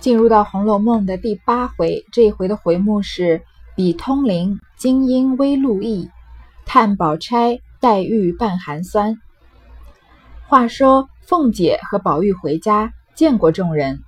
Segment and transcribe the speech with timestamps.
[0.00, 3.42] 进入到《红楼梦》的第八回，这一回的回目是
[3.74, 6.08] “比通灵金英微露意，
[6.64, 9.20] 探宝钗黛玉半寒酸”。
[10.46, 14.00] 话说凤姐和宝玉回家见过众人，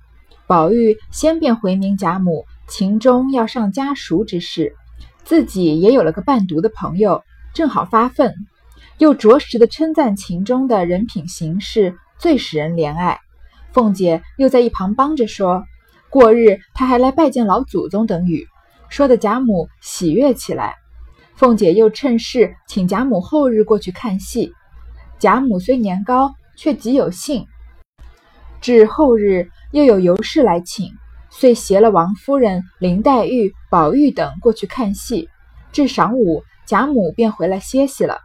[0.47, 4.73] 宝玉先便回明贾母秦钟要上家塾之事，
[5.25, 7.21] 自己也有了个伴读的朋友，
[7.53, 8.33] 正好发愤，
[8.97, 13.19] 又着实的称赞秦钟的人品行事最使人怜爱。
[13.73, 15.65] 凤姐又在一旁帮着说。
[16.11, 18.45] 过日，他还来拜见老祖宗等语，
[18.89, 20.75] 说的贾母喜悦起来。
[21.35, 24.51] 凤姐又趁势请贾母后日过去看戏。
[25.19, 27.47] 贾母虽年高，却极有幸。
[28.59, 30.91] 至后日又有尤氏来请，
[31.29, 35.29] 遂携了王夫人、林黛玉、宝玉等过去看戏。
[35.71, 38.17] 至晌午，贾母便回来歇息了。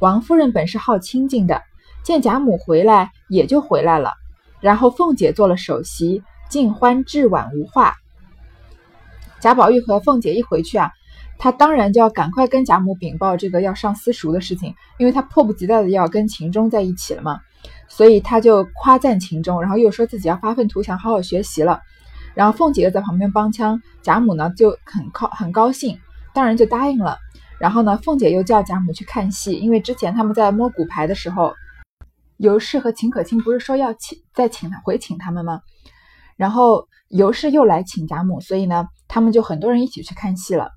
[0.00, 1.62] 王夫人本是好清静的，
[2.02, 4.14] 见贾母回来，也就回来了。
[4.60, 6.24] 然后凤姐做了首席。
[6.50, 7.94] 尽欢至晚无话。
[9.40, 10.90] 贾宝玉和凤姐一回去啊，
[11.38, 17.40] 他当然就要赶快跟贾母禀报这个要上私塾的事情，因为他迫不及待的要跟秦钟在一起了嘛。
[17.88, 21.80] 所以他就夸赞秦钟，然后又说自己要发愤图强，好好学习了。
[22.34, 25.98] 然后凤姐又在旁边帮腔，贾母呢就很高很高兴，
[26.34, 27.18] 当然就答应了。
[27.58, 31.52] 然后呢，凤姐又叫贾母去看戏，因为之前他们在摸骨牌的时候，
[32.36, 35.60] 尤氏和秦可卿不是说要请再请他回请他们吗？
[36.40, 40.70] 然后尤氏又来请贾母，所以呢，他们就很多人一起去看戏了。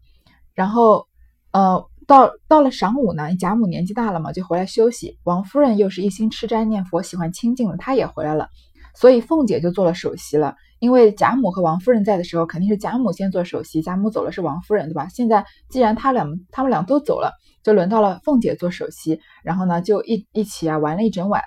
[0.54, 1.08] 然后，
[1.54, 5.18] 呃，到到了晌午呢，贾母年纪大了嘛，就回来休息。
[5.24, 8.50] 王夫人又是一心吃斋念佛，喜欢清静了，她也回来了。
[8.94, 10.54] 所以凤姐就做了首席了。
[10.80, 15.08] 因为贾母和王夫人在的时候，肯定是贾母先做首席，贾母走了是王夫人，对吧？
[15.08, 17.32] 现在既然他俩他们俩都走了，
[17.64, 19.22] 就轮到了凤姐做首席。
[19.46, 21.42] 然后呢，就一一起啊玩了一整晚。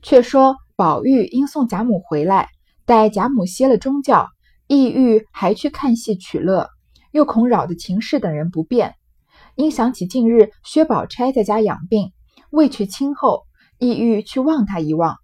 [0.00, 0.56] 却说。
[0.78, 2.50] 宝玉因送贾母回来，
[2.86, 4.28] 待贾母歇了中觉，
[4.68, 6.68] 意欲还去看戏取乐，
[7.10, 8.94] 又恐扰得秦氏等人不便，
[9.56, 12.12] 因想起近日薛宝钗在家养病，
[12.50, 13.42] 未去亲后，
[13.80, 15.16] 意欲去望她一望。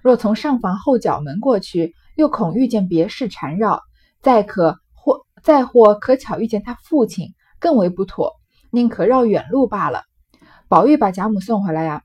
[0.00, 3.82] 若从上房后角门过去，又恐遇见别事缠绕，
[4.22, 8.32] 再可或再或可巧遇见他父亲，更为不妥，
[8.70, 10.04] 宁可绕远路罢了。
[10.66, 12.02] 宝玉把贾母送回来呀。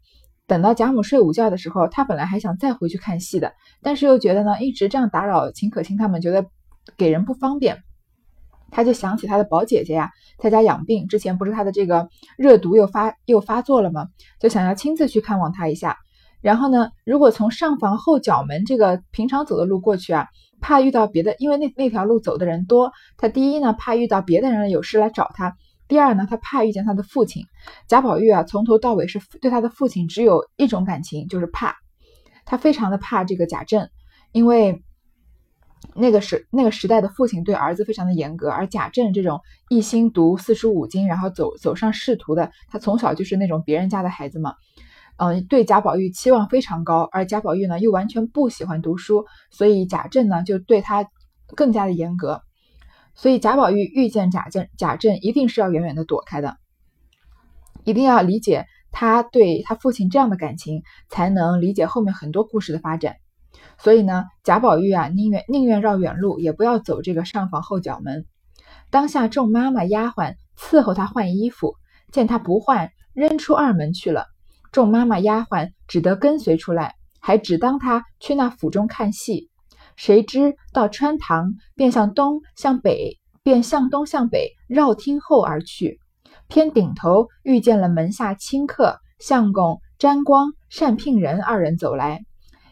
[0.49, 6.43] 等到贾母睡午觉的时候，他本来还想再回去看戏的，但是又觉得呢，一直这样打扰秦可卿他们，觉得
[6.97, 7.83] 给人不方便。
[8.71, 14.07] 他就想起他的宝姐姐呀，在家养病，之前不是他的这个热毒又发又发作了吗？
[14.39, 15.97] 就想要亲自去看望他一下。
[16.41, 20.29] 然后呢，如果从上房后角门这个平常走的路过去啊，
[20.61, 25.55] 怕遇到别的，因为那那条路走的人多，他第一呢怕遇到别的人有事来找他。
[25.89, 27.43] 第二呢，他怕遇见他的父亲
[27.87, 31.75] 贾宝玉啊，从头到尾是对他的父亲只有一种感情，就是怕。
[32.45, 33.89] 他非常的怕这个贾政，
[34.31, 34.83] 因为
[35.95, 44.55] 那个时那个时代的父亲对儿子非常的严格，而贾政这种一心读四书五经，然后走走上仕途的，他从小就是那种别人家的孩子嘛，
[45.17, 51.07] 嗯，对贾宝玉期望非常高，而贾宝玉呢又完全不喜欢读书，所以贾政呢就对他
[51.55, 52.41] 更加的严格。
[53.15, 56.57] 所以贾宝玉遇见贾政，贾政一定是要远远的躲开的，
[57.83, 63.17] 一定要理解他对他父亲这样的感情，才能理解后面很多故事的发展。
[63.77, 68.25] 所以呢，贾宝玉啊，宁愿宁愿绕远路，也不要走这个上房后角门。
[68.89, 71.75] 当下众妈妈丫鬟伺候他换衣服，
[72.11, 74.25] 见他不换，扔出二门去了。
[74.71, 79.48] 众妈妈丫鬟只得跟随出来，还只当他去那府中看戏。
[79.99, 85.99] 谁知到穿堂，便向东向北，便向东向北绕厅后而去。
[86.47, 92.21] 偏顶头遇见了门下亲客相公詹光、单聘人二人走来，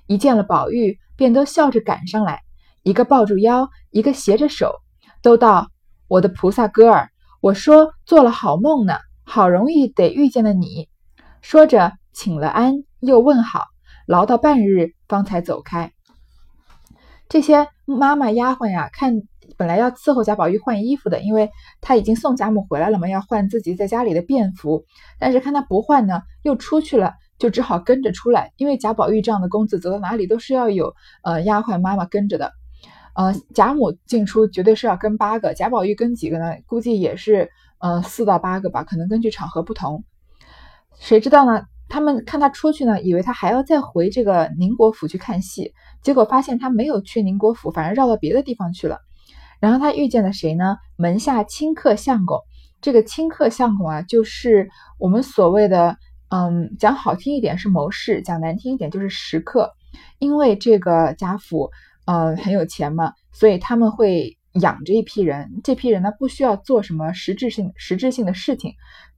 [0.06, 2.44] 一见了宝玉，便都笑着赶上来，
[2.82, 4.76] 一个抱住腰，一个携着手，
[5.22, 5.68] 都道
[6.08, 7.10] ：“我的菩萨哥儿，
[7.42, 10.88] 我说做了好梦呢，好容易得遇见了你。”
[11.44, 13.66] 说着请了安，又问好，
[14.06, 15.92] 唠到半日，方才走开。
[17.30, 19.22] 这些妈妈丫鬟呀，看
[19.58, 21.50] 本来要伺候贾宝玉换衣服的，因为
[21.82, 24.86] 他已经送贾母回来了嘛，要换自己在家里的便服。
[25.20, 28.54] 但是看他不换呢，又出去了，就只好跟着出来。
[28.58, 30.94] 因为贾宝玉这样的公子，走到哪里都是要有
[31.24, 32.52] 呃丫鬟妈妈跟着的。
[33.14, 36.54] 呃，贾母进出绝对是要跟八个，贾宝玉跟几个呢？
[36.66, 37.50] 估计也是
[37.80, 40.04] 呃四到八个吧，可能根据场合不同。
[41.00, 41.64] 谁知道呢？
[41.90, 49.00] 他们看他出去呢，以为他还要再回这个宁国府去看戏，结果发现他没有去宁国府，反而绕到别的地方去了。
[49.60, 50.78] 然后他遇见了谁呢？
[50.98, 52.40] 门下清客相公。
[52.80, 54.70] 这个清客相公啊，就是
[55.00, 55.98] 我们所谓的，
[56.30, 59.74] 嗯，讲好听一点是谋士，讲难听一点就是食客。
[60.20, 61.72] 因为这个贾府，
[62.06, 65.50] 呃很有钱嘛，所以他们会养着一批人。
[65.64, 68.74] 这批人呢，不需要做什么实质性实质性的事情，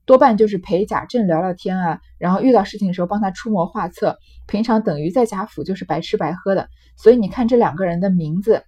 [0.06, 4.18] 多半就是陪贾政聊聊天啊，然后遇到事情的时候帮他出谋划策。
[4.46, 6.68] 平常等于在贾府就是白吃白喝的。
[6.96, 8.64] 所以你看这两个人的名字，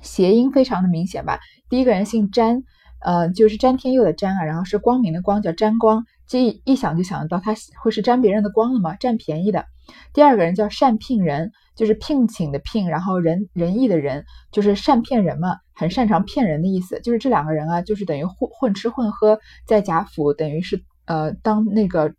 [0.00, 1.40] 谐音非常的明显吧？
[1.68, 2.64] 第一个人姓詹，
[3.04, 6.06] 呃，就是詹天佑的詹啊，然后是光明的光，叫詹光。
[6.26, 8.96] 这一一想就想得到他会是沾别人的光了吗？
[8.96, 9.66] 占便宜的。
[10.14, 16.98] 第二个人叫善聘人，就是聘请的聘，然后仁仁义的仁，就是善骗人嘛，很擅长骗人的意思。
[17.02, 22.14] 就是这两个人啊，就是等于混混吃混喝，在贾府等于是呃当那个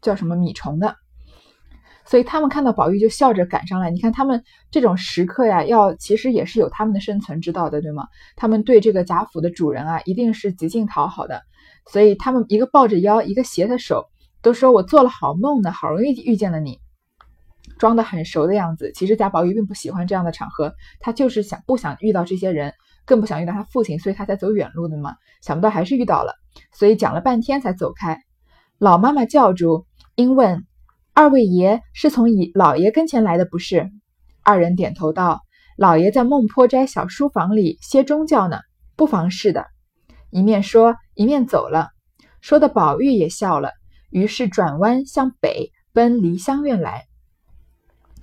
[0.00, 0.94] 叫什么米虫的。
[2.08, 3.90] 所以他们看到宝玉就笑着赶上来。
[3.90, 8.06] 你看他们这种时刻呀，要其实也是有他们的生存之道的，对吗？
[8.34, 11.42] 他们对这个贾府的主人啊，一定是极尽讨好的。
[11.90, 14.06] 所以他们一个抱着腰，一个携着手，
[14.40, 16.78] 都说我做了好梦呢，好容易遇见了你，
[17.78, 18.90] 装的很熟的样子。
[18.94, 22.72] 其实贾宝玉并不喜欢这样的场合，他就是想不想遇到这些人，
[23.04, 25.14] 更不想遇到他父亲，所以他才走远路的嘛。
[25.42, 26.34] 想不到还是遇到了，
[26.72, 28.18] 所以讲了半天才走开。
[28.78, 30.64] 老妈妈叫住，因问
[31.18, 33.90] ：“二位爷是从姨老爷跟前来的不是？”
[34.44, 35.40] 二人点头道
[35.76, 38.60] ：“老爷在孟坡斋小书房里歇中觉呢，
[38.94, 39.66] 不妨事的。”
[40.30, 41.88] 一面说，一面走了。
[42.40, 43.72] 说的宝玉也笑了，
[44.10, 47.06] 于是转弯向北奔梨香院来。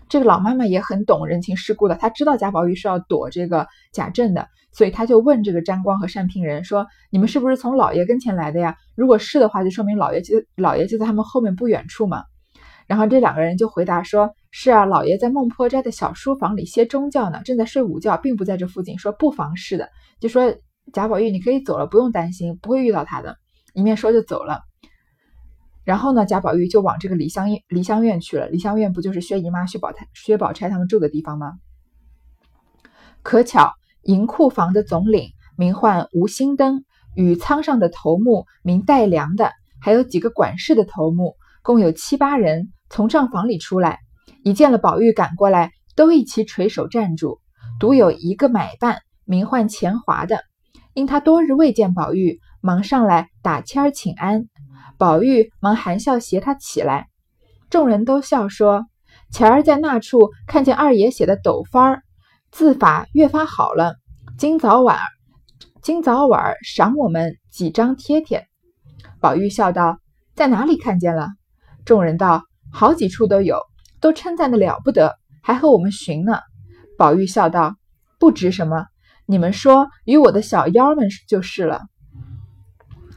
[0.08, 8.78] 这个老妈妈也很懂人情世故的，她知道贾宝玉是要躲这个贾政的，所以她就问这个沾光和单平人说：“你们是不是从老爷跟前来的呀？
[8.96, 12.24] 如果是的话，就说明老爷就老爷就在他们后面不远处嘛。”
[12.88, 18.98] 然后这两个人就回答说：“是啊，老爷在孟坡斋的小书房里歇中觉呢，正在睡午觉，并不在这附近。
[19.00, 19.90] 说不妨事的，
[20.20, 20.56] 就说。”
[20.94, 23.38] 贾宝玉，你可以走了，不用担心，不会遇到他的。
[23.74, 24.62] 一面说就走了。
[25.84, 28.48] 然后呢，贾宝玉就往这个梨香梨香院去了。
[28.50, 31.54] 梨香院不就是薛姨妈、薛宝钗、薛宝钗他们住的地方吗？
[33.24, 33.74] 可巧
[34.04, 36.86] 银库房的总领名唤吴心登，
[37.16, 43.98] 与仓上的头目名戴良的，还有几个管事的头目，共有七八人，从账房里出来，
[44.44, 47.40] 一见了宝玉赶过来，都一齐垂手站住。
[47.80, 50.44] 独有一个买办名唤钱华的。
[50.94, 54.46] 因他多日未见宝玉，忙上来打签儿请安。
[55.00, 57.08] 宝玉忙含笑携他起来，
[57.72, 58.86] 众人都笑说
[59.34, 62.04] ：“前儿在那处看见二爷写的斗方儿，
[62.52, 63.96] 字法越发好了。
[64.38, 65.00] 今早晚，
[65.82, 68.46] 今早晚赏我们几张贴贴。”
[69.20, 69.98] 宝玉笑道
[70.36, 71.30] ：“在哪里看见了？”
[71.86, 72.44] 众人道
[72.74, 73.62] ：“好几处都有，
[74.02, 76.40] 都称赞的了不得，还和我们寻呢。”
[76.98, 77.76] 宝玉笑道
[78.20, 78.88] ：“不值什么。”
[79.28, 81.82] 你们说与我的小妖们就是了。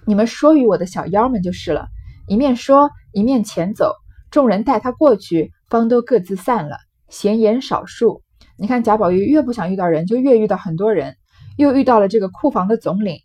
[0.06, 1.88] 你们说与我的小妖们就是了。
[2.26, 3.94] 一面说一面前走，
[4.31, 6.76] 众人带他过去，方都各自散了，
[7.09, 8.23] 闲言少述。
[8.56, 11.17] 你看贾宝玉越不想遇到人，就越遇到很多人，
[11.56, 13.20] 又遇到了这个库房的总领，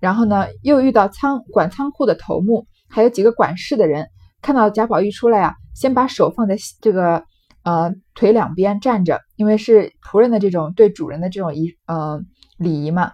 [0.00, 4.08] 然后呢，又遇到仓管仓库的头目，还有几个管事的人。
[4.42, 7.24] 看到贾宝玉出来啊，先把手放在这个。
[7.64, 12.22] 呃，腿两边站着，因为是仆人的这种对主人的这种仪，呃，
[12.56, 13.12] 礼仪嘛。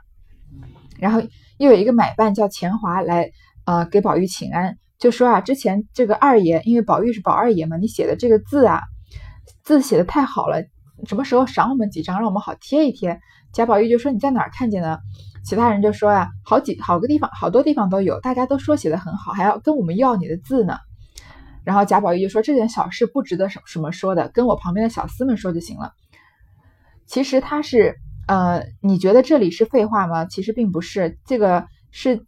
[0.97, 1.21] 然后
[1.59, 3.33] 又有一个买办叫钱华来，
[3.65, 8.81] 呃，给宝玉请安，就说啊，之前这个二爷，因为宝玉是宝二爷嘛，你写的这个字啊，
[9.65, 10.63] 字写的太好了，
[11.09, 13.19] 什么时候赏我们几张，让我们好贴一贴。
[13.53, 15.01] 贾宝玉就说你在哪儿看见的？
[15.45, 20.79] 其他人就说呀，好几好个地方，好多地方都有，大家都说写的很好，还要跟我们要你的字呢。
[21.65, 25.93] 然后贾宝玉就说：“这件小事不值得什什么说的，跟我旁边的小厮们说就行了。”
[27.07, 27.97] 其实他是，
[28.29, 30.25] 呃，你觉得这里是废话吗？
[30.25, 32.25] 其实并不是，这个是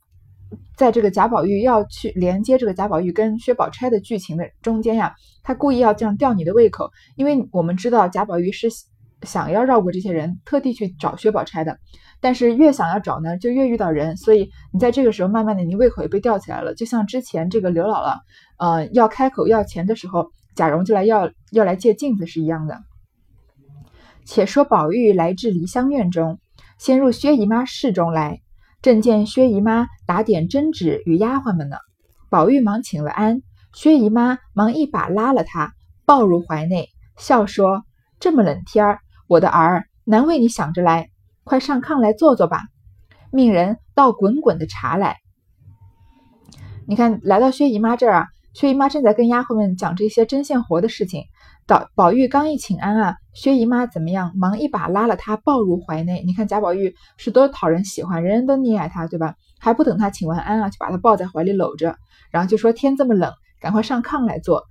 [0.76, 8.68] 在这个贾宝玉要去连接这个贾宝玉跟薛宝钗的剧情的中间呀，他故意要这样吊你的胃口，因为我们知道贾宝玉是
[9.22, 11.78] 想要绕过这些人，特地去找薛宝钗的。
[12.20, 16.74] 但是越想要找呢，就越遇到人，所以你在这个时候，慢慢的你胃口也被吊起来了。
[16.74, 18.16] 就像之前这个刘姥姥，
[18.58, 22.78] 呃，要开口要钱的时候，贾蓉就来要要来借镜子是一样的。
[24.24, 26.38] 且说宝玉来至梨香院中，
[26.78, 28.40] 先入薛姨妈室中来，
[28.82, 31.76] 正见薛姨妈打点针纸与丫鬟们呢。
[32.30, 33.42] 宝玉忙请了安，
[33.74, 35.74] 薛姨妈忙一把拉了他，
[36.06, 37.84] 抱入怀内，笑说
[38.18, 41.08] ：“这么冷天儿，我的儿难为你想着来。”
[41.44, 42.62] 快上炕来坐坐吧，
[43.30, 45.18] 命人倒滚滚的茶来。
[46.88, 51.22] 你看，来到薛姨妈这儿啊，薛姨妈正在跟丫鬟们讲这些针线活的事情。
[51.64, 54.32] 宝宝玉刚一请安啊，薛姨妈怎么样？
[54.34, 56.24] 忙一把拉了他抱入怀内。
[56.26, 59.36] 你看贾宝玉是多讨人喜欢，人人都溺爱他，对吧？
[59.60, 61.96] 还不等他请完安啊，就把他抱在怀里搂着，
[62.32, 64.64] 然后就说天这么冷，赶快上炕来坐，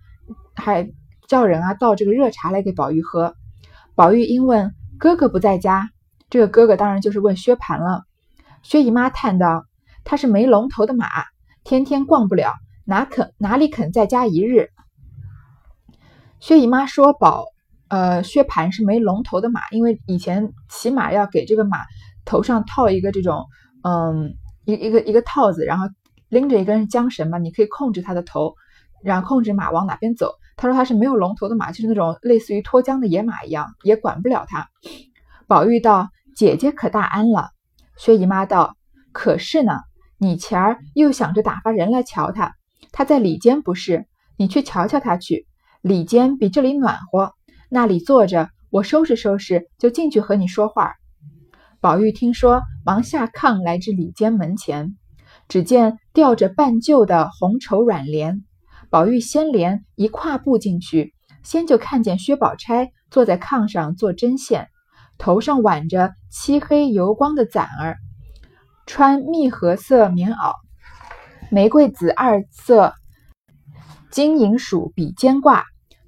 [0.55, 0.89] 还
[1.27, 3.33] 叫人啊倒这个热茶来给宝玉喝。
[3.95, 5.89] 宝玉因问哥哥不在家，
[6.29, 8.03] 这个哥哥当然就是问薛蟠了。
[8.61, 9.65] 薛姨妈叹道
[10.03, 11.07] ：“他是没龙头的马，
[11.63, 14.67] 天天逛不了，哪肯哪里肯在家一日？”
[16.41, 17.45] 薛姨妈说：“宝，
[17.87, 21.77] 呃，薛蟠是没龙头的马，因为以前骑马要给这个马
[22.25, 23.45] 头上套一个这种，
[23.81, 24.35] 嗯，
[24.65, 25.85] 一一个一个套子，然后
[26.27, 28.55] 拎着一根缰绳嘛，你可以控制它的头，
[29.01, 30.33] 然后控制马往哪边走。
[30.57, 34.69] 他说他是没有龙头的马，就是那种类似于脱缰的野马一样，也管不了他。”
[35.47, 37.49] 宝玉道：“姐姐可大安了。”
[37.97, 38.75] 薛姨妈道
[39.13, 39.81] ：“可是呢，
[40.17, 42.55] 你前儿又想着打发人来瞧他，
[42.91, 44.05] 他在里间不是？
[44.37, 45.45] 你去瞧瞧他去。
[45.81, 47.33] 里间比这里暖和，
[47.69, 50.93] 那里坐着，我收拾收拾就进去和你说话。”
[51.79, 54.97] 宝玉听说，忙下炕来至里间门前，
[55.47, 58.43] 只见吊着半旧的红绸软帘。
[58.89, 61.13] 宝玉先连一跨步进去，
[61.43, 64.69] 先就看见薛宝钗坐在炕上做针线。
[65.17, 67.97] 头上挽着漆黑油光的攒儿，
[68.85, 70.53] 穿蜜合色棉袄，
[71.49, 72.93] 玫瑰紫二色
[74.11, 75.63] 金银鼠比肩褂，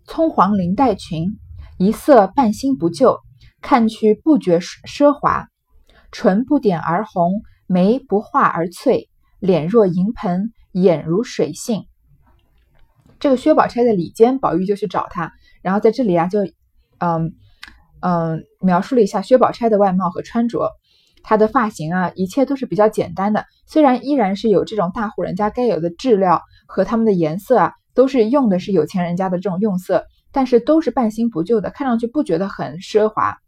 [0.06, 1.40] 葱黄绫带裙，
[1.78, 3.20] 一色半新不旧，
[3.62, 5.48] 看去不觉奢华。
[6.12, 11.86] 唇不点而红，眉不画而翠，脸若银盆，眼如水杏。
[13.20, 15.32] 这个薛宝钗的里间，宝玉就去找她，
[15.62, 16.40] 然后在这里啊，就
[17.00, 17.34] 嗯。
[18.00, 20.70] 嗯，描述了一下薛宝钗的外貌和穿着，
[21.24, 23.44] 她的发型啊，一切都是比较简单的。
[23.66, 33.40] 虽然依然是有这种大户人家该有的质料和他们的颜色啊，都是用的是有钱人家的这种用色，但是都是半新不旧的，看上去不觉得很奢华。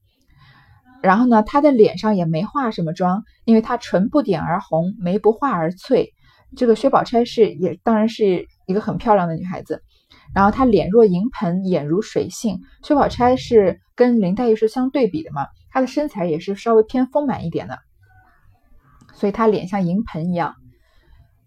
[1.04, 6.12] 然后呢，她的脸上也没化什么妆，因为她唇不点而红，眉不画而翠。
[6.58, 9.82] 这个薛宝钗是也当然是一个很漂亮的女孩子。
[10.34, 12.62] 然后她脸若银盆，眼如水杏。
[12.84, 17.80] 薛宝钗是跟林黛玉是相对比的嘛，她的身材也是稍微偏丰满一点的，
[19.16, 20.56] 所以她脸像银盆一样。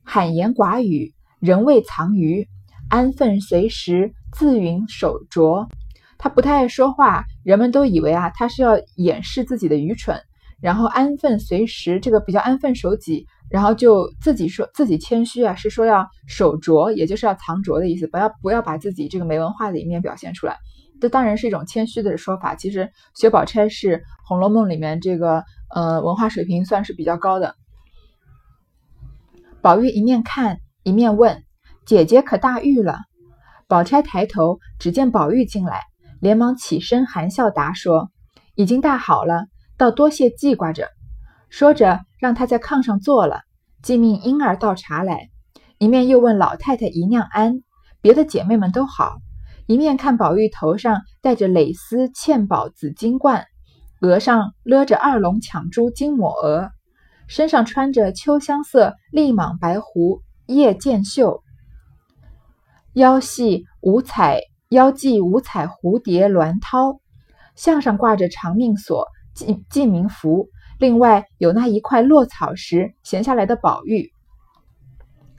[0.03, 2.49] 罕言寡语，人未藏于，
[2.89, 5.69] 安分随时，自云守拙。
[6.19, 10.21] 她不太爱说话，人们都以为啊，她是要掩饰自己的愚蠢。
[10.61, 13.27] 然后安分随时，这个比较安分守己。
[13.53, 20.57] 然后就自己说自己谦虚啊，是说要守拙，也就是要藏拙的意思，不要不要把自己这个没文化的一面表现出来。
[21.03, 22.55] 这当然是一种谦虚的说法。
[22.55, 27.55] 其实薛宝钗是《红楼梦》里面这个呃文化水平算是比较高的。
[29.61, 31.43] 宝玉一面看一面问
[31.85, 33.01] ：“姐姐可大愈了？”
[33.69, 35.83] 宝钗抬头只见宝玉进来，
[36.21, 38.11] 连忙起身含笑答说
[38.57, 39.45] ：“已经大好了，
[39.77, 40.89] 倒多谢记挂着。”
[41.51, 43.41] 说着，让他在炕上坐了，
[43.83, 45.29] 即命婴儿倒茶来，
[45.79, 47.65] 一面又问老太太姨娘安，
[48.01, 49.17] 别的姐妹们都好，
[49.67, 53.47] 一面看宝玉头上戴着蕾丝嵌宝紫金冠，
[54.03, 56.71] 额上勒着二龙抢珠金抹额，
[57.27, 61.43] 身上穿着秋香色立蟒白狐叶箭袖，
[62.93, 67.01] 腰系五彩腰系五彩蝴蝶鸾绦，
[67.57, 70.49] 项上挂着长命锁记记名符。
[70.83, 74.11] 另外有那一块落草时闲下来的宝玉，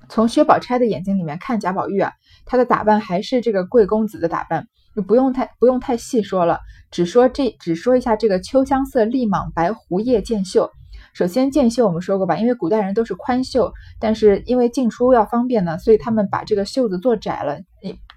[0.07, 2.13] 从薛宝钗的眼睛里面看贾宝玉啊，
[2.45, 10.71] 他的打扮还是这个贵公子的打扮，就不用太不用太细说了，只说这只说一下这个秋香色立蟒白狐腋箭袖。
[11.13, 17.59] 首先箭袖我们说过吧，因为古代人都是宽袖，但是因为进出要方便呢，所以他们把这个袖子做窄了，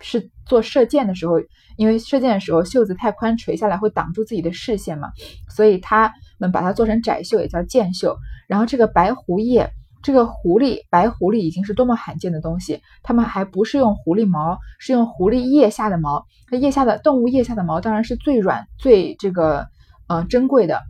[0.01, 1.41] 是做射箭的时候，
[1.77, 5.11] 因为射箭的时候袖子太宽垂下来会挡住自己的视线嘛，
[5.51, 6.15] 所以他。
[6.39, 8.17] 们把它做成窄袖，也叫箭袖。
[8.47, 9.71] 然后这个白狐叶，
[10.03, 12.81] 这个狐狸，白狐狸已经是多么罕见的东西。
[13.03, 16.25] 他们还不是用狐狸毛，是用狐狸腋下的毛。
[16.49, 19.67] 它腋下的动物腋下的毛当然是最软、最这个
[20.07, 20.81] 呃珍贵的。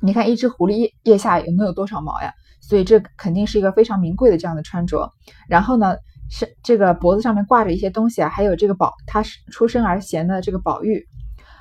[0.00, 2.32] 你看一只狐狸腋下有能有多少毛呀？
[2.60, 5.10] 所以这肯定是一个非常名贵的这样的穿着。
[5.48, 5.96] 然后呢，
[6.28, 11.06] 是这个脖子上面挂着一些东西啊，还有这个宝，他是出生而贤的这个宝玉。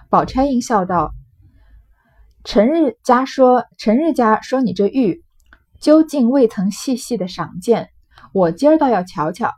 [0.09, 1.11] 宝钗应笑道。
[2.45, 5.23] 陈日家说：“陈日家说你这玉，
[5.79, 7.89] 究竟未曾细细的赏见，
[8.33, 9.51] 我今儿倒要瞧瞧。”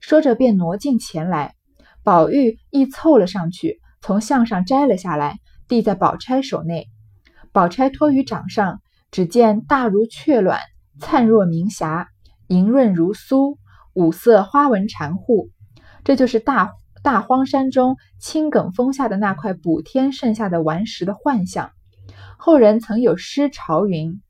[0.00, 1.54] 说着便挪近前来，
[2.02, 6.88] 宝玉亦凑了上去，从项上摘了下来，递在宝钗手内。
[7.52, 8.80] 宝钗托于掌上，
[9.12, 10.58] 只见大如雀卵，
[10.98, 12.08] 灿若明霞，
[12.48, 13.56] 莹润如酥，
[13.94, 15.50] 五色花纹缠护。
[16.02, 16.72] 这就是大
[17.04, 21.70] 大荒山中青埂峰下的那块补天剩下的顽石的幻象。
[22.44, 24.20] 后人曾有诗潮云：“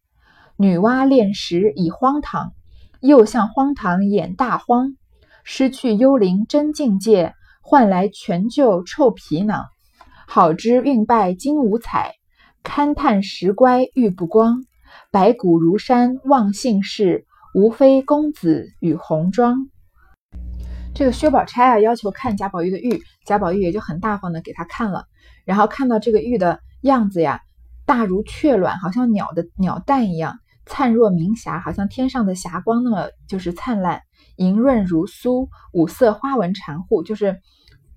[0.58, 2.52] 女娲炼石以荒唐，
[3.00, 4.98] 又向荒唐演大荒。
[5.44, 9.64] 失去幽灵真境界，换来全旧臭皮囊。”
[10.28, 12.12] 好之运败金无彩，
[12.62, 14.62] 勘探石乖玉不光。
[15.10, 19.56] 白骨如山望姓氏，无非公子与红妆。
[20.94, 25.06] 这个薛宝钗啊，要求看贾宝玉的玉，贾宝玉也就很大方的给他看了。
[25.46, 27.40] 然后看到这个玉的样子呀，
[27.92, 34.00] 大如雀卵，好像鸟的鸟蛋一样，灿若明霞，好像天上的霞光那么就是灿烂，
[34.36, 37.38] 莹润如酥，五色花纹缠护，就是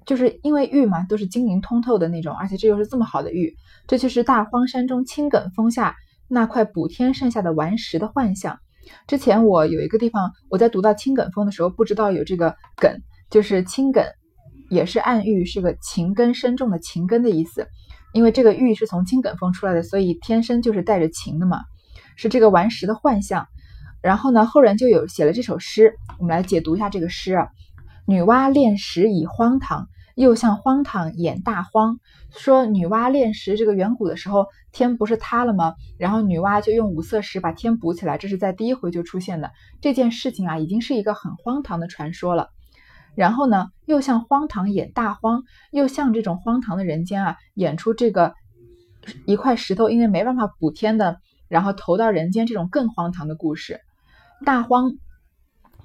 [0.06, 3.56] 就是因为玉嘛，都是晶莹通透的那种，而且这又是这么好的玉，
[3.88, 5.96] 这就是大荒山中青埂峰下。
[6.28, 8.60] 那块补天剩下的顽石的幻象。
[9.08, 12.98] 之前我有一个地方，我在读到青埂峰的时候，不知道有这个埂，
[13.30, 14.06] 就是青埂，
[14.70, 17.66] 也是暗喻是个情根深重的情根的意思。
[18.15, 21.60] 因为这个玉是从青埂峰出来的，所以天生就是带着情的嘛，
[22.15, 23.45] 是这个顽石的幻象。
[24.01, 27.50] 然后呢，后人就有写了这首诗，我们来解读一下这个诗啊。
[28.07, 29.88] 女娲炼石以荒唐。
[30.15, 32.00] 又向荒唐演大荒，
[32.31, 35.74] 说女娲炼石，这个远古的时候天不是塌了吗？
[36.00, 42.51] 然后女娲就用五色石把天补起来，这是在第一回就出现的这件事情啊，已经是一个很荒唐的传说了。
[43.15, 48.34] 然后呢，又像荒唐演大荒，又像这种荒唐的人间啊，演出这个
[49.25, 51.17] 一块石头因为没办法补天的，
[51.48, 53.79] 然后投到人间这种更荒唐的故事。
[54.45, 54.91] 大荒，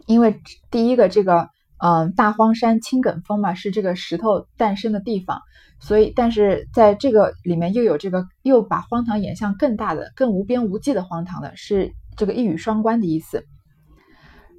[0.06, 1.49] 因为第一个这个。
[1.82, 5.40] 嗯，大荒山青埂峰嘛，是这个石头诞生的地方，
[5.80, 13.46] 所以，但是在这个里面又有这个，又把荒唐演向更大的、更无边无际的荒唐的，是这个一语双关的意思。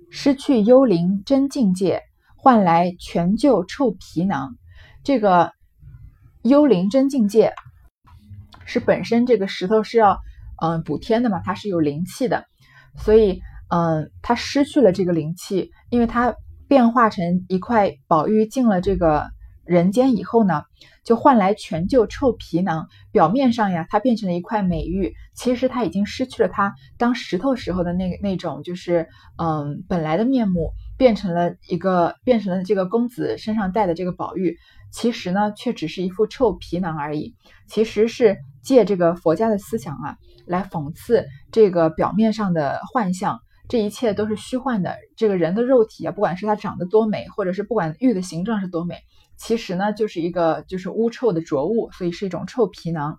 [0.10, 2.02] 失去幽灵真境界，
[2.42, 4.56] 换来全旧臭皮囊。
[5.04, 5.52] 这个
[6.42, 7.54] 幽灵真境界
[8.66, 10.18] 是本身这个石头是要
[10.60, 12.46] 嗯补天的嘛，它是有灵气的，
[12.98, 16.36] 所以嗯，它失去了这个灵气，因为它。
[16.68, 19.28] 变化成一块宝玉进了这个
[19.66, 20.64] 人间以后呢，
[21.04, 22.88] 就换来全旧臭皮囊。
[23.12, 34.58] 表面上呀，它变成了一块美玉，其实他已经失去了他当石头时候的那那种，就是嗯本来的面目，变成了一个变成了这个公子身上戴的这个宝玉，
[34.92, 37.36] 其实呢，却只是一副臭皮囊而已。
[37.68, 43.40] 其实是借这个佛家的思想啊，来讽刺这个表面上的幻象。
[43.70, 44.98] 这一切都是虚幻的。
[45.16, 48.98] 这个人的肉体啊，不管是他长得多美，或者是不管玉的形状是多美，
[49.44, 53.18] 其实呢，就是一个就是污臭的浊物，所以是一种臭皮囊。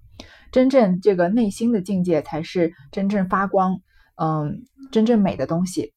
[0.52, 3.80] 真正这个内心的境界，才是真正发光，
[4.14, 5.92] 嗯，真正美的东西。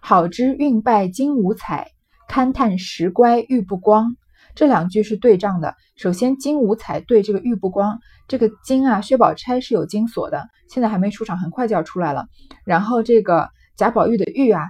[0.00, 1.92] 好之运败金无彩，
[2.28, 4.14] 勘探石乖玉不光。
[4.54, 5.74] 这两句是对仗的。
[5.96, 12.26] 首先，金无彩对这个玉不光，这个金啊，薛宝钗是有金锁的，现在还没出场，很快就要出来了。
[12.64, 14.64] 然后这个贾宝玉的玉啊，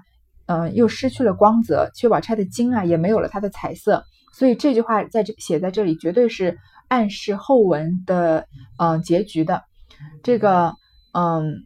[0.47, 4.05] 嗯，又失去了光泽，薛宝钗的金啊，也没有了它的彩色。
[4.33, 8.47] 所以这句话在这写在这里，绝对是暗示后文的
[8.79, 9.63] 嗯结局的。
[10.23, 10.75] 这个
[11.13, 11.65] 嗯，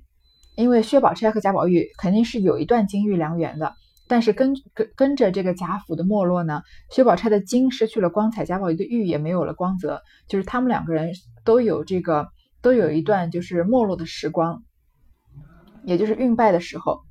[0.57, 3.75] 因为薛宝钗和贾宝玉肯定是有一段金玉良缘的。
[4.07, 11.13] 但是跟跟跟着这个贾府的没落呢，薛宝钗的金失去了光彩，贾宝玉的玉也没有了光泽，就是他们两个人
[11.45, 12.29] 都有这个
[12.63, 14.63] 都有一段就是没落的时光，
[15.85, 17.03] 也就是运败的时候。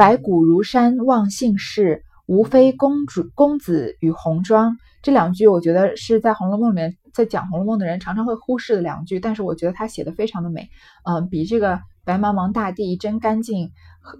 [0.00, 4.78] 白骨如山望姓氏，无非公主公子与红妆。
[5.02, 10.70] 这两句我觉得是在《红楼梦》里面在讲《红楼梦》的人常常会忽视的两句，但是我觉得他写的非常的美，
[11.04, 13.72] 嗯，比这个白茫茫大地真干净。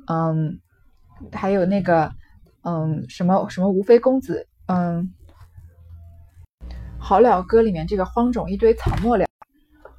[0.06, 0.60] 嗯，
[1.32, 2.12] 还有那个，
[2.62, 5.14] 嗯，什么什么无非公子，嗯，
[6.98, 9.24] 好了歌里面这个荒冢一堆草没了，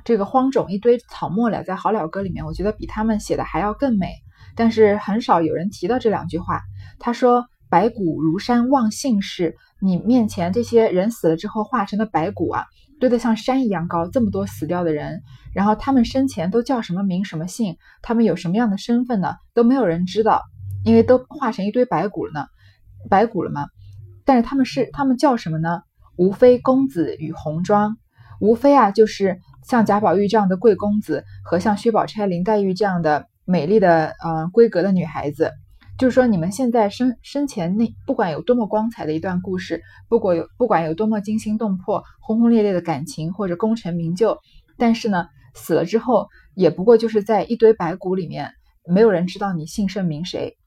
[0.05, 4.09] 这个荒冢一堆草没了，在好了歌里面，我觉得比他们写的还要更美。
[4.55, 6.61] 但是很少有人提到这两句话。
[6.99, 12.65] 他说：“白骨如山望姓氏，你面前这些人死了之后化成的白骨啊。”
[12.99, 15.23] 堆得像山一样高，这么多死掉的人，
[15.55, 19.33] 然后他们生前都叫什么名什么姓，他们有什么样的身份呢？
[19.55, 20.43] 都没有人知道，
[20.85, 22.45] 因为都化成一堆白骨了呢，
[23.09, 23.65] 白骨了吗？
[24.23, 25.81] 但是他们是他们叫什么呢？
[26.15, 27.97] 无非公子与红妆，
[28.39, 35.51] 无非啊，就是像贾宝玉这样的贵公子和像薛宝钗、林黛玉这样的美丽的呃闺阁的女孩子。
[35.97, 44.39] 就是说，你们现在生生前那不管有多么光彩的一段故事，不管有不管有多么惊心动魄、轰轰烈烈的感情或者功成名就，
[44.79, 48.51] 但是呢，死了之后也不过就是在一堆白骨里面，
[48.83, 50.57] 没有人知道你姓甚名谁。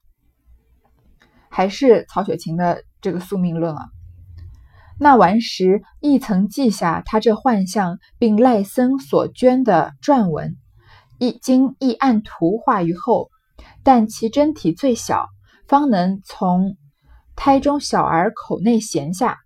[1.49, 3.87] 还是曹雪芹的这个宿命论啊。
[4.97, 10.55] 那完时亦曾记下他这幻象，并赖僧所捐的撰文，
[11.19, 13.29] 一经亦按图画于后。
[13.83, 15.27] 但其真体最小，
[15.67, 16.75] 方能从
[17.35, 19.37] 胎中小儿口内衔下。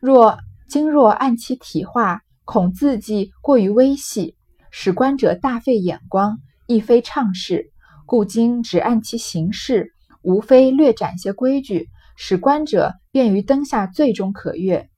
[0.00, 4.36] 若经若按其体画，恐字迹过于微细，
[4.70, 7.72] 使观者大费眼光，亦非畅事。
[8.06, 14.88] 故今只按其形式，无非略展些规矩，使观者便于灯下最终可阅。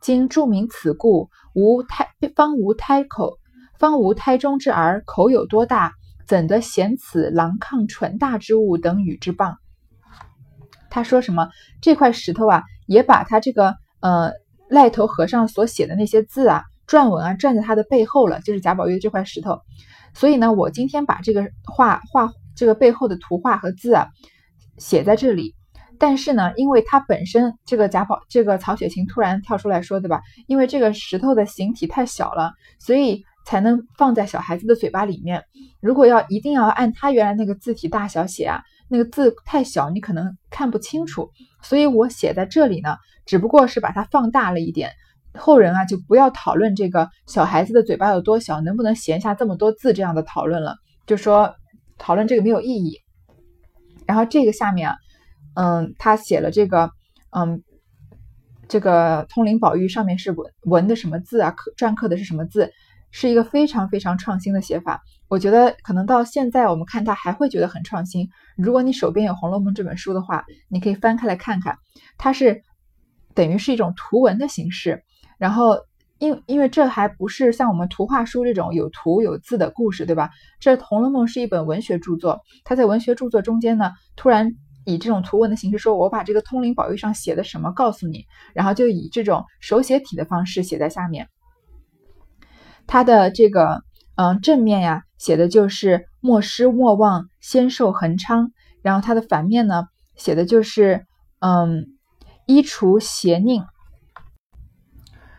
[0.00, 3.38] 今注明此故，无胎方无胎口，
[3.84, 5.92] 方无胎中之儿口有多大，
[6.26, 9.56] 怎得嫌此狼抗蠢大之物等语之谤？
[10.88, 11.50] 他说什么？
[11.82, 14.32] 这块石头啊，也把他这个呃
[14.70, 19.60] 赖头和尚所写的那些字啊、篆文啊篆在他的背后了，就是贾宝玉的这块石头。
[20.14, 24.08] 所以呢，我今天把这个画画这个背后的图画和字啊
[24.78, 25.54] 写在这里。
[25.98, 30.22] 但是呢，因为它本身这个贾宝这个曹雪芹突然跳出来说，对吧？
[30.46, 35.44] 因为这个石头的形体太小了，所以才能放在小孩子的嘴巴里面。
[35.80, 38.62] 如果要一定要按他原来那个字体大小写啊。
[38.86, 41.30] 那个字太小，你可能看不清楚，
[41.62, 44.90] 所以我写在这里呢，只不过是把它放大了一点。
[45.32, 50.76] 后人啊，就不要讨论这个小孩子的嘴巴有多小，能不能闲下这么多字这样的讨论了，
[51.06, 51.54] 就说
[51.96, 53.00] 讨论这个没有意义。
[54.06, 54.96] 然后这个下面啊，
[55.54, 56.90] 嗯，他写了这个，
[57.30, 57.62] 嗯，
[58.68, 61.50] 这个通灵宝玉上面是文文的什么字啊？
[61.52, 62.70] 刻篆刻的是什么字？
[63.16, 65.00] 是一个非常非常创新的写法。
[65.28, 68.28] 我觉得可能到现在我们看它还会觉得很创新。
[68.56, 71.78] 如果你手边有《红楼梦》这本书的话，你可以翻开来看看，
[72.18, 72.60] 它是
[73.32, 75.04] 等于是一种图文的形式。
[75.38, 75.76] 然后，
[76.18, 80.30] 因因为这还不是像我们图画书这种有图有字的故事，对吧？
[80.58, 84.52] 这《红楼梦》是一本文学著作，它在文学著作中间呢，突然
[84.84, 88.24] 以这种图文的形式说：“我把这个通灵宝玉上写的什么告诉你。”
[88.54, 91.28] 然后就以这种手写体的方式写在下面。
[92.86, 93.82] 它的这个
[94.16, 95.02] 嗯正面呀。
[95.16, 98.52] 写的就是莫失莫忘，仙寿恒昌。
[98.82, 101.06] 然后它的反面呢，写的就是
[101.38, 101.86] 嗯，
[102.44, 103.64] 衣除邪佞。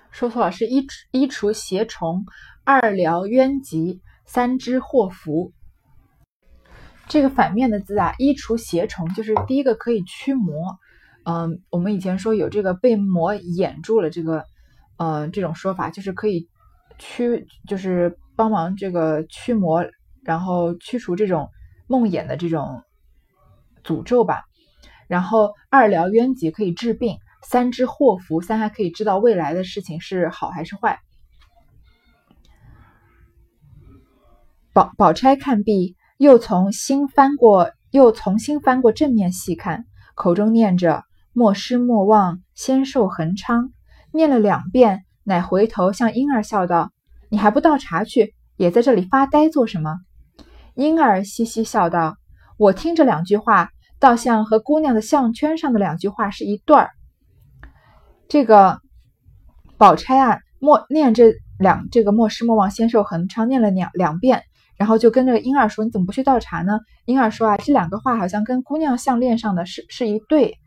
[0.09, 2.25] 说错了，是衣衣除邪虫，
[2.63, 5.53] 二疗冤疾，三知祸福。
[7.07, 10.79] 这个反面的字啊，衣除邪虫，就是第一个可以驱魔。
[11.25, 14.45] 嗯，我们以前说有这个被魔掩住了，这个
[14.97, 16.49] 呃这种说法，就是可以
[16.97, 18.17] 驱，就是。
[18.37, 19.87] 帮忙这个驱魔，
[20.21, 21.49] 然后驱除这种
[21.87, 22.83] 梦魇的这种
[23.81, 24.43] 诅咒吧。
[25.07, 30.99] 然后二疗冤疾可以治病，三知祸福，三还可以知道未来的事情是好还是坏。
[34.73, 43.71] 宝宝钗看毕，又从新翻过，又重新翻过正面细看，口中念着“莫失莫忘，仙寿恒昌”，
[44.11, 46.91] 念了两遍，乃回头向婴儿笑道。
[47.29, 49.97] 你还不倒茶去，也在这里发呆做什么？
[50.75, 52.17] 婴儿嘻嘻笑道
[52.57, 56.91] ：“我听这两句话，倒像和姑娘的项圈上的两句话是一对儿。”
[58.29, 58.79] 这个
[59.77, 64.43] 宝钗啊，默念这两这个莫失莫忘，仙寿恒昌，念了两两遍，
[64.77, 70.57] 然后就跟这个婴儿说：“你怎么不去倒茶呢？”婴儿说：“啊，这两个话好像跟姑娘项链上的是是一对。”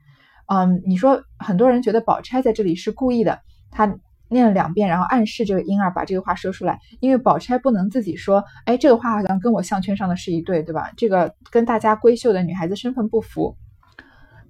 [0.52, 3.40] 嗯，你说很多人觉得宝钗在这里是故意的，
[3.70, 3.96] 她。
[4.28, 10.92] 念了两遍，然后暗示这个婴儿把这个话说出来，因为宝钗不能自己说，哎，这个话好像跟我项圈上的是一对，对吧？
[10.96, 13.56] 这个跟大家闺秀的女孩子身份不符。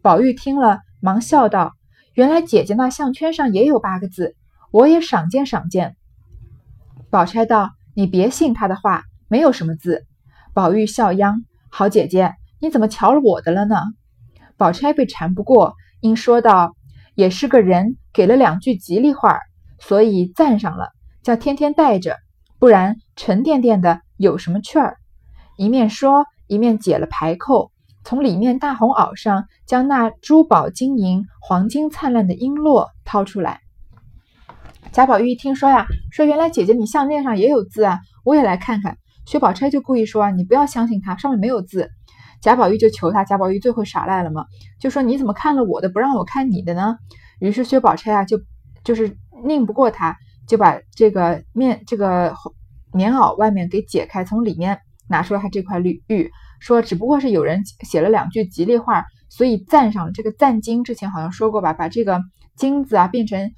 [0.02, 1.72] 宝玉听了，忙笑道
[2.14, 4.36] ：“原来姐姐那项圈上也有八个字，
[4.70, 5.96] 我也赏见赏见。”
[7.10, 10.04] 宝钗道：“你别信他的话，没有什么字。”
[10.54, 13.76] 宝玉笑央：“好姐姐，你怎么瞧了我的了呢？”
[14.56, 16.74] 宝钗被缠不过，应说道
[17.14, 19.38] ：“也是个人，给了两句吉利话。”
[19.80, 20.88] 所以赞上了，
[21.22, 22.16] 叫天天带着，
[22.58, 24.96] 不然沉甸甸的有什么趣儿？
[25.56, 27.70] 一面说，一面解了排扣，
[28.04, 33.60] 从里面大红袄上将那珠宝金银、黄金灿烂的璎珞掏出来。
[34.92, 38.98] 贾宝玉一听说呀，说原来姐姐你项链上也有字啊，我也来看看。
[39.26, 41.90] 薛宝钗就故意说啊，你不要相信他，上面没有字。
[42.40, 44.46] 贾宝玉就求他，贾宝玉最后耍赖了嘛，
[44.80, 46.96] 就说你怎么看了我的，不让我看你的呢？
[47.38, 48.40] 于是薛宝钗啊，就
[48.82, 49.16] 就是。
[49.44, 52.34] 拧不过他，就把这个面这个
[52.92, 60.84] 棉袄外面给解开，从里面拿出了他这块绿玉，说只不过是有人写了两句吉利话，所以赞上了这个赞金。
[60.84, 62.20] 之前好像说过吧，把这个
[62.56, 63.52] 金子啊变成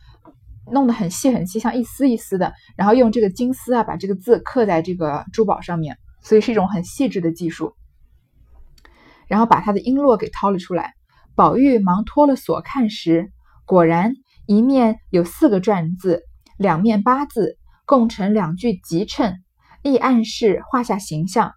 [0.70, 7.74] 弄得很细很细，像一丝一丝的，然后用这个金丝啊把这个字刻在这个珠宝上面，所以是一种很细致的技术。
[9.28, 10.94] 然后把他的璎珞给掏了出来，
[11.36, 13.32] 宝玉忙脱了锁看时，
[13.64, 14.14] 果然。
[14.50, 16.24] 一面有四个篆字，
[16.58, 19.36] 两面八字，共成两句吉称，
[19.84, 21.52] 亦暗示画下形象。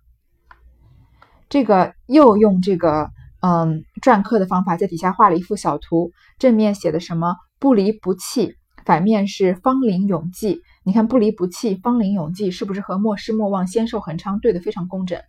[1.49, 3.09] 这个又用这个
[3.41, 8.53] 嗯篆刻的方法，在底下画了一幅小图，正面写的什么不离不弃，
[8.85, 10.61] 反面是芳龄永继。
[10.83, 15.19] 你看不离不弃，芳龄永继是不是和莫失莫忘、仙寿恒昌对的非常工整？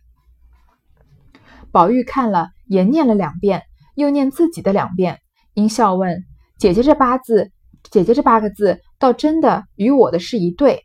[1.71, 3.63] 宝玉看了，也念了两遍，
[3.95, 5.19] 又念自己的两遍，
[5.55, 6.23] 因笑问
[6.59, 7.51] ：“姐姐这八字，
[7.91, 10.83] 姐姐这八个字，倒真的与我的是一对。”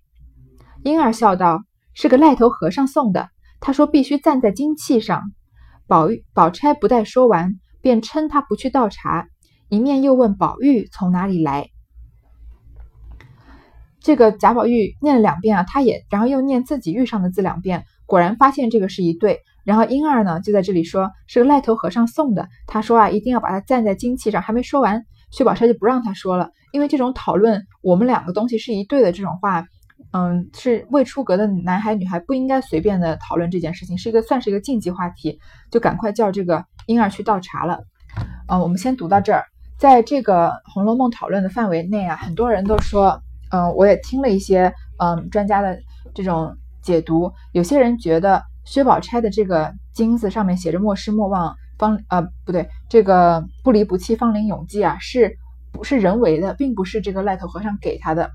[0.84, 1.62] 婴儿笑道
[1.94, 3.28] ：“是个赖头和尚送的，
[3.60, 5.22] 他说必须站在金器上。”
[5.86, 9.26] 宝玉、宝钗不待说完，便称他不去倒茶，
[9.68, 11.68] 一面又问宝玉从哪里来。
[14.00, 19.40] 这个贾宝玉念了两遍啊，他也然后又念自己遇上的字两遍，果然发现这个是一对。
[19.64, 24.40] 然后婴儿呢就在这里说是个赖头和尚送的，他说啊一定要把它站在金器上。
[24.40, 29.64] 还没说完，薛宝钗就不让他说了，因为这种讨论我们两个东西是一对的这种话，
[30.12, 35.38] 嗯，是未出阁的男孩女孩不应该随便的讨论这件事情，是一个算是一个禁忌话题，
[35.70, 37.80] 就赶快叫这个婴儿去倒茶了。
[38.48, 39.44] 嗯，我们先读到这儿，
[39.78, 43.20] 在这个《红楼梦》讨论的范围内啊，很多人都说。
[43.52, 45.76] 嗯，我也听了一些嗯专家的
[46.14, 55.36] 这种解读，有些人觉得薛宝钗的这个金子上面写着莫失莫忘方呃不对，这个不离不弃芳龄永继啊，是
[55.72, 58.30] 不是人为的，并不是这个赖头和尚给他的，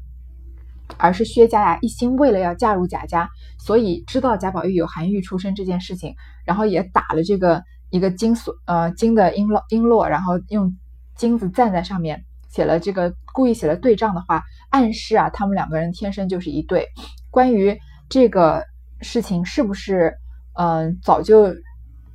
[0.98, 3.30] 而是薛家呀一心为了要嫁入贾家，
[3.60, 10.76] 所以知道贾宝玉有韩愈出身这件事情，然后也打了这个一个金锁呃金的璎珞璎珞，然后用
[11.16, 12.26] 金子站在上面。
[12.48, 16.88] 写了这个故意写了对仗的话，暗示啊，他们两个人天生就是一对。
[17.30, 17.78] 关于
[18.08, 18.64] 这个
[19.02, 20.16] 事情是不是
[20.54, 21.54] 嗯早就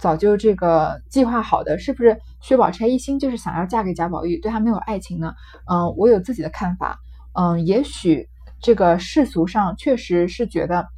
[0.01, 1.79] 早就这个计划好的？
[1.79, 5.35] 是不是薛宝钗一心就是想要嫁给贾宝玉，对他没有爱情呢？
[5.71, 6.99] 嗯，我有自己的看法。
[7.35, 8.27] 嗯，也许
[8.61, 10.89] 这个世俗上确实是觉得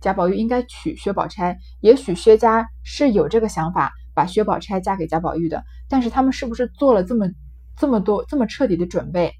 [0.00, 5.64] 贾宝玉应该娶薛宝钗，也许薛家是有这个想法，把薛宝钗嫁给贾宝玉的。
[5.88, 7.26] 但是他们是不是做了这么？
[7.74, 9.32] 这么多这么彻底的准备，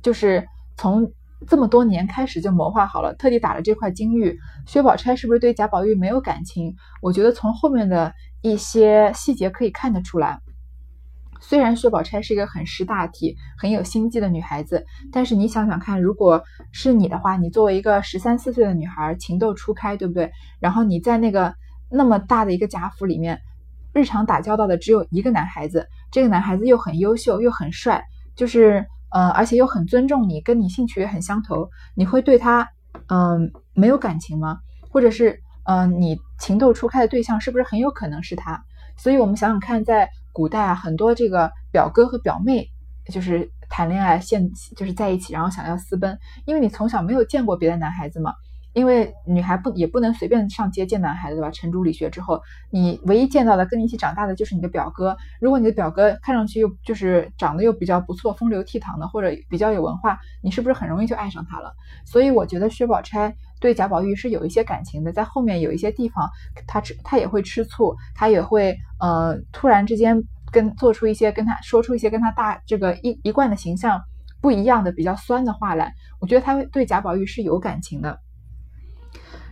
[0.00, 1.12] 就是从
[1.48, 4.38] 这么多年开始就谋划好了，特地打了这块金玉。
[4.64, 6.76] 薛宝钗是不是对贾宝玉没有感情？
[7.02, 10.38] 我觉得从后面的一些细节可以看得出来。
[11.40, 20.30] 虽然薛宝钗是一个很识大体、很有心计的女孩子，但是你想想看，如果是你的话，你作为一个十三四岁的女孩，情窦初开，对不对？
[20.60, 21.54] 然后你在那个
[21.90, 23.40] 那么大的一个贾府里面。
[23.92, 28.00] 日常打交道的只有一个男孩子，这个男孩子又很优秀又很帅，
[28.36, 32.68] 就是嗯，而且又很尊重你，跟你兴趣也很相投，你会对他
[33.08, 34.60] 嗯没有感情吗？
[34.92, 38.64] 或者是嗯你情窦初开的对象是不是很有可能是他？
[38.96, 42.66] 所以我们想想看，在古代啊，很多这个表哥和表妹
[43.12, 48.34] 就是谈恋爱，现就是在一起，然后想要私奔，因为你从小没有见过别的男孩子嘛。
[48.72, 51.50] 因为女孩不也不能随便上街见男孩子对吧？
[51.50, 55.16] 成朱理学之后，你唯一见到的跟你一起长大的就是你的表哥。
[55.40, 61.74] 如果你的表哥看上去又就是长得又比较不错、风流倜傥的，或者比较有文化，你是不是很容易就爱上他了？
[62.06, 66.28] 所以我觉得薛宝钗对贾宝玉是有一些感情的，在后面有一些地方，
[66.66, 70.20] 他吃他也会吃醋，他也会呃突然之间
[70.50, 74.00] 跟做出一些跟他说出一些跟他大这个一一贯的形象
[74.40, 75.92] 不一样的比较酸的话来。
[76.18, 78.18] 我觉得他对贾宝玉是有感情的。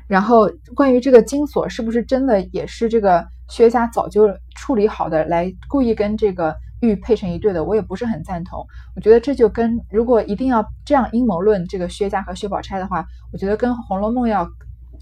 [0.06, 8.66] 然后，关于这个金锁是不是真的也是这个薛家早就处理好的，来故意跟这个玉配成一对的，我也不是很赞同。
[8.94, 14.48] 我觉得这就跟如果一定要这样阴谋论这个薛家和薛宝钗的话，我觉得跟《红楼梦》要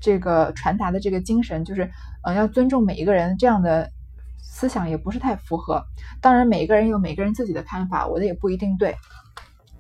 [0.00, 1.90] 这个传达的这个精神，就是
[2.22, 3.90] 嗯要尊重每一个人这样的
[4.38, 5.84] 思想也不是太符合。
[6.20, 8.96] 当然，每一个人有每个人自己的看法，我的也不一定对。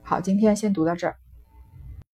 [0.02, 1.16] 好，今天先读到这儿。